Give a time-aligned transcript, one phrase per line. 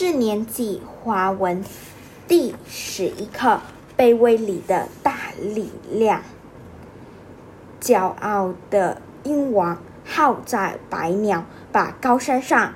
[0.00, 1.62] 四年级华文
[2.26, 3.60] 第十一课：
[3.98, 6.22] 卑微里的大力量。
[7.82, 12.72] 骄傲的鹰王号载百鸟，把高山上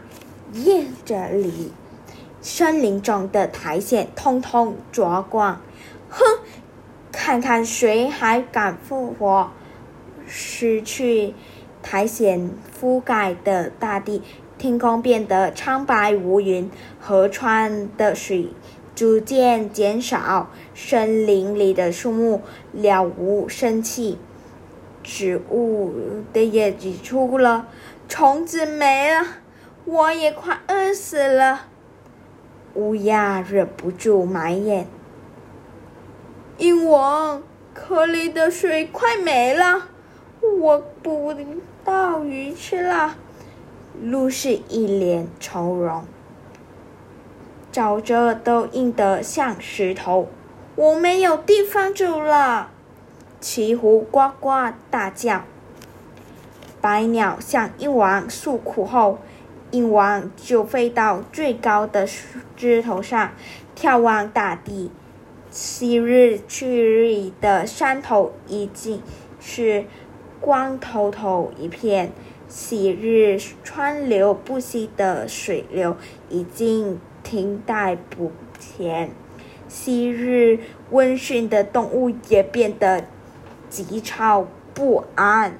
[0.53, 1.73] 叶着里
[2.43, 5.59] 森林中的苔藓通通啄光。
[6.11, 6.23] 哼，
[7.11, 9.49] 看看谁还敢复活！
[10.27, 11.33] 失去
[11.83, 14.21] 苔藓覆盖的大地。
[14.57, 16.71] 天空变得苍白无云，
[17.01, 18.49] 河川的水
[18.95, 22.43] 逐渐减少，森林里的树木
[22.73, 24.19] 了无生气，
[25.03, 25.93] 植物
[26.33, 27.67] 的叶子枯了，
[28.09, 29.27] 虫子没了，
[29.85, 31.67] 我也快饿死了。
[32.75, 34.87] 乌鸦忍不住埋怨
[36.59, 37.43] ：“鹰王，
[37.75, 39.89] 河里的水快没了，
[40.61, 41.35] 我捕
[41.85, 43.17] 到鱼吃了。”
[44.03, 46.05] 陆氏一脸愁容，
[47.73, 50.29] 沼泽都硬得像石头，
[50.75, 52.71] 我没有地方住了。
[53.41, 55.43] 鹈鹕呱呱大叫，
[56.81, 59.21] 百鸟向鹰王诉苦后，
[59.71, 62.07] 鹰王就飞到最高的
[62.57, 63.33] 枝头上，
[63.77, 64.91] 眺望大地。
[65.51, 69.01] 昔日去日的山头已经
[69.39, 69.85] 是
[70.41, 72.11] 光秃秃一片。
[72.49, 75.97] 昔日川流不息的水流
[76.29, 79.11] 已经停滞不前，
[79.69, 83.07] 昔日温驯的动物也变得
[83.69, 85.59] 急躁不安。